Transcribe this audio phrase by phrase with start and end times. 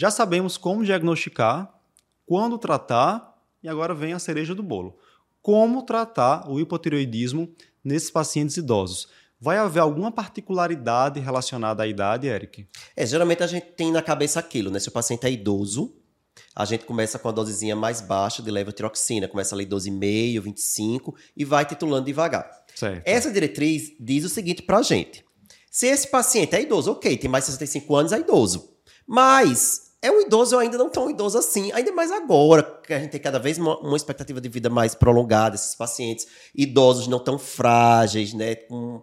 [0.00, 1.74] Já sabemos como diagnosticar,
[2.24, 4.96] quando tratar e agora vem a cereja do bolo.
[5.42, 9.08] Como tratar o hipotireoidismo nesses pacientes idosos?
[9.40, 12.68] Vai haver alguma particularidade relacionada à idade, Eric?
[12.94, 14.78] É, geralmente a gente tem na cabeça aquilo, né?
[14.78, 15.96] Se o paciente é idoso,
[16.54, 21.44] a gente começa com a dosezinha mais baixa de levotiroxina, começa ali 12,5, 25 e
[21.44, 22.48] vai titulando devagar.
[22.72, 23.02] Certo.
[23.04, 25.24] Essa diretriz diz o seguinte pra gente.
[25.68, 28.78] Se esse paciente é idoso, ok, tem mais de 65 anos, é idoso.
[29.04, 33.10] Mas é um idoso ainda não tão idoso assim, ainda mais agora, que a gente
[33.10, 37.38] tem cada vez uma, uma expectativa de vida mais prolongada, esses pacientes idosos não tão
[37.38, 39.02] frágeis, né, com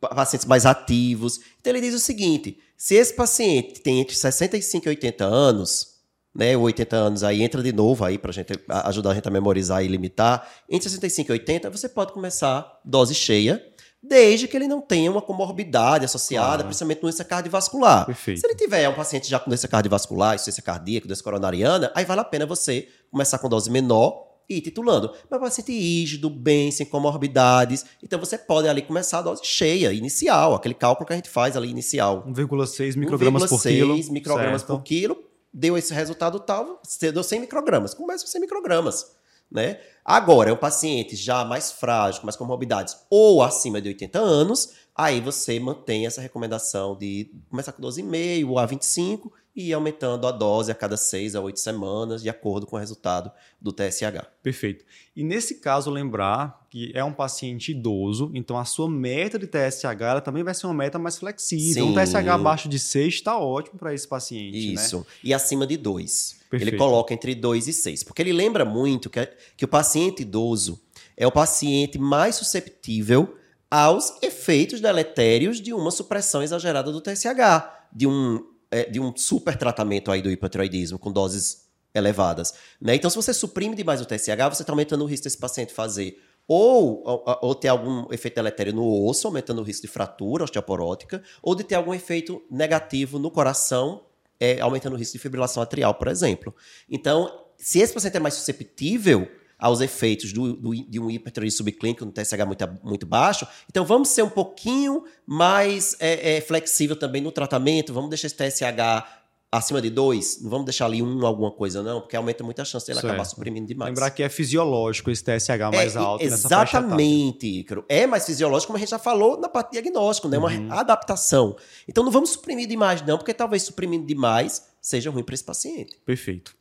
[0.00, 1.38] pacientes mais ativos.
[1.60, 5.98] Então ele diz o seguinte, se esse paciente tem entre 65 e 80 anos,
[6.34, 9.84] né, 80 anos aí entra de novo aí para gente ajudar a gente a memorizar
[9.84, 13.64] e limitar, entre 65 e 80 você pode começar dose cheia,
[14.02, 16.64] desde que ele não tenha uma comorbidade associada, Claro.
[16.64, 18.06] principalmente doença cardiovascular.
[18.06, 18.40] Perfeito.
[18.40, 22.20] Se ele tiver um paciente já com doença cardiovascular, insuficiência cardíaca, doença coronariana, aí vale
[22.20, 25.12] a pena você começar com dose menor e ir titulando.
[25.30, 30.54] Mas paciente rígido, bem, sem comorbidades, então você pode ali começar a dose cheia, inicial,
[30.54, 32.24] aquele cálculo que a gente faz ali inicial.
[32.26, 33.94] 1,6 microgramas por quilo.
[33.96, 34.72] 1,6 microgramas certo.
[34.74, 35.18] por quilo,
[35.52, 39.17] deu esse resultado tal, você deu 100 microgramas, começa com 100 microgramas.
[39.50, 39.80] Né?
[40.04, 44.74] Agora, é um paciente já mais frágil, com mais comorbidades, ou acima de 80 anos,
[44.94, 50.24] aí você mantém essa recomendação de começar com 12,5 ou a 25 e ir aumentando
[50.24, 54.24] a dose a cada 6 a 8 semanas, de acordo com o resultado do TSH.
[54.40, 54.84] Perfeito.
[55.16, 60.00] E nesse caso, lembrar que é um paciente idoso, então a sua meta de TSH
[60.00, 61.86] ela também vai ser uma meta mais flexível.
[61.86, 62.04] Um Sim.
[62.04, 64.52] TSH abaixo de 6 está ótimo para esse paciente.
[64.52, 64.74] Né?
[64.74, 65.04] Isso.
[65.24, 66.36] E acima de 2.
[66.48, 66.70] Perfeito.
[66.70, 68.04] Ele coloca entre 2 e 6.
[68.04, 70.80] Porque ele lembra muito que, que o paciente idoso
[71.16, 73.34] é o paciente mais susceptível
[73.68, 78.42] aos efeitos deletérios de uma supressão exagerada do TSH, de um,
[78.90, 82.54] de um super tratamento aí do hipotiroidismo com doses elevadas.
[82.80, 82.94] Né?
[82.94, 86.20] Então, se você suprime demais o TSH, você está aumentando o risco desse paciente fazer
[86.46, 91.22] ou, ou, ou ter algum efeito deletério no osso, aumentando o risco de fratura osteoporótica,
[91.42, 94.06] ou de ter algum efeito negativo no coração,
[94.40, 96.54] é, aumentando o risco de fibrilação atrial, por exemplo.
[96.88, 99.28] Então, se esse paciente é mais susceptível
[99.58, 104.08] aos efeitos do, do- de um hipertiroidismo subclínico no TSH muito, muito baixo, então vamos
[104.08, 109.18] ser um pouquinho mais é, é, flexível também no tratamento, vamos deixar esse TSH
[109.50, 112.64] acima de 2, não vamos deixar ali um alguma coisa não, porque aumenta muito a
[112.66, 113.10] chance dele Certo.
[113.12, 113.88] acabar suprimindo demais.
[113.88, 116.86] Lembrar que é fisiológico esse TSH mais É, alto nessa faixa etária.
[116.86, 117.82] Exatamente, Ícaro.
[117.88, 120.36] É mais fisiológico, como a gente já falou na parte de diagnóstico, né?
[120.36, 120.70] Uma Uhum.
[120.70, 121.56] adaptação.
[121.88, 125.96] Então não vamos suprimir demais, não, porque talvez suprimindo demais seja ruim para esse paciente.
[126.04, 126.54] Perfeito.